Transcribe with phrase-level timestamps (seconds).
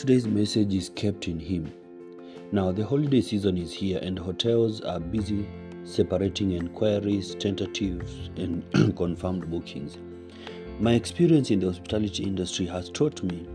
[0.00, 1.70] today's message is kept in Him.
[2.52, 5.46] Now, the holiday season is here, and hotels are busy
[5.84, 8.64] separating inquiries, tentatives, and
[8.96, 9.98] confirmed bookings.
[10.78, 13.46] My experience in the hospitality industry has taught me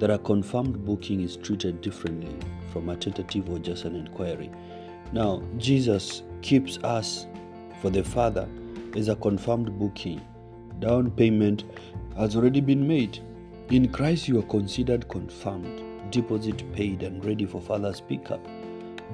[0.00, 2.36] that a confirmed booking is treated differently
[2.72, 4.50] from a tentative or just an inquiry.
[5.12, 7.28] Now, Jesus keeps us
[7.80, 8.48] for the Father
[8.96, 10.20] is a confirmed booking.
[10.80, 11.62] Down payment
[12.16, 13.20] has already been made.
[13.70, 18.46] In Christ, you are considered confirmed, deposit paid, and ready for Father's pickup.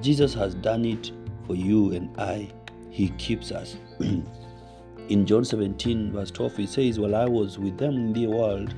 [0.01, 1.13] Jesus has done it
[1.47, 2.49] for you and I.
[2.89, 3.77] He keeps us.
[5.09, 8.75] in John 17, verse 12, he says, While I was with them in the world,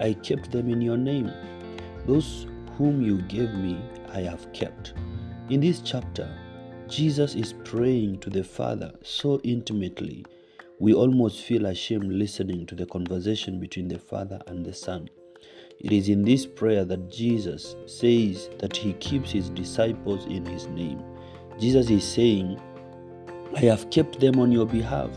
[0.00, 1.32] I kept them in your name.
[2.04, 3.80] Those whom you gave me,
[4.12, 4.92] I have kept.
[5.48, 6.28] In this chapter,
[6.88, 10.26] Jesus is praying to the Father so intimately,
[10.78, 15.08] we almost feel ashamed listening to the conversation between the Father and the Son.
[15.80, 20.66] It is in this prayer that Jesus says that he keeps his disciples in his
[20.68, 21.02] name.
[21.58, 22.60] Jesus is saying,
[23.54, 25.10] I have kept them on your behalf.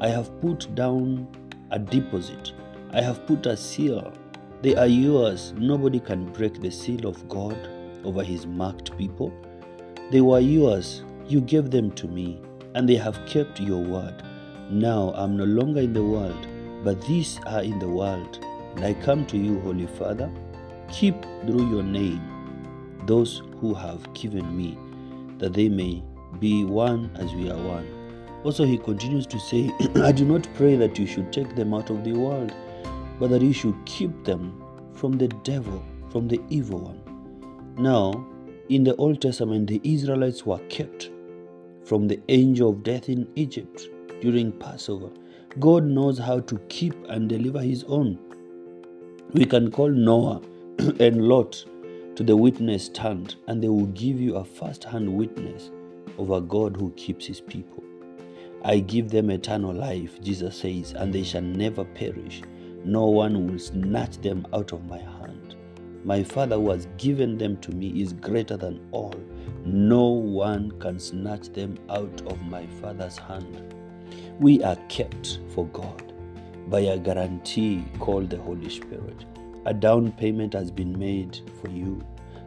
[0.00, 1.28] I have put down
[1.70, 2.54] a deposit.
[2.92, 4.14] I have put a seal.
[4.62, 5.52] They are yours.
[5.58, 7.56] Nobody can break the seal of God
[8.04, 9.30] over his marked people.
[10.10, 11.04] They were yours.
[11.26, 12.40] You gave them to me,
[12.74, 14.22] and they have kept your word.
[14.72, 16.46] Now I'm no longer in the world,
[16.82, 18.42] but these are in the world.
[18.74, 20.32] And I come to you, Holy Father.
[20.90, 22.22] Keep through your name
[23.04, 24.78] those who have given me,
[25.36, 26.02] that they may
[26.38, 27.86] be one as we are one.
[28.44, 31.90] Also, he continues to say, I do not pray that you should take them out
[31.90, 32.54] of the world,
[33.20, 37.74] but that you should keep them from the devil, from the evil one.
[37.76, 38.26] Now,
[38.70, 41.10] in the Old Testament, the Israelites were kept
[41.84, 43.90] from the angel of death in Egypt
[44.22, 45.10] during Passover.
[45.58, 48.18] God knows how to keep and deliver his own.
[49.32, 50.40] We can call Noah
[51.00, 51.64] and Lot
[52.14, 55.70] to the witness stand, and they will give you a first hand witness
[56.18, 57.82] of a God who keeps his people.
[58.64, 62.42] I give them eternal life, Jesus says, and they shall never perish.
[62.84, 65.56] No one will snatch them out of my hand.
[66.04, 69.14] My Father who has given them to me is greater than all.
[69.64, 73.74] No one can snatch them out of my Father's hand.
[74.38, 76.12] We are kept for God
[76.68, 79.24] by a guarantee called the Holy Spirit.
[79.66, 82.04] A down payment has been made for you.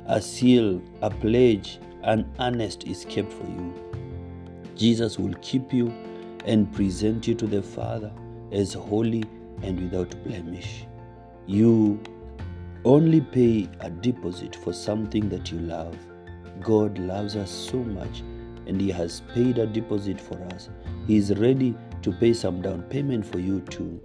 [0.08, 3.74] A seal, a pledge, an earnest is kept for you.
[4.76, 5.94] Jesus will keep you
[6.46, 8.12] and present you to the Father
[8.52, 9.24] as holy
[9.64, 10.86] and without blemish.
[11.48, 12.00] You
[12.84, 15.98] only pay a deposit for something that you love.
[16.62, 18.22] God loves us so much
[18.68, 20.70] and He has paid a deposit for us.
[21.08, 24.02] He is ready to pay some down payment for you too.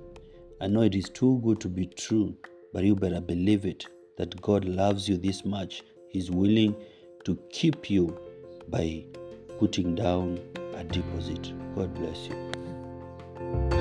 [0.60, 2.36] I know it is too good to be true,
[2.72, 3.86] but you better believe it
[4.18, 5.82] that God loves you this much.
[6.08, 6.76] He's willing
[7.24, 8.18] to keep you
[8.68, 9.04] by
[9.58, 10.38] putting down
[10.74, 11.52] a deposit.
[11.74, 13.79] God bless you.